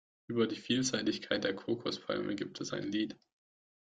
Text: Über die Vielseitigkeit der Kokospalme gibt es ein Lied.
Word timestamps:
Über 0.25 0.47
die 0.47 0.55
Vielseitigkeit 0.55 1.43
der 1.43 1.55
Kokospalme 1.55 2.33
gibt 2.35 2.59
es 2.59 2.73
ein 2.73 2.91
Lied. 2.91 3.15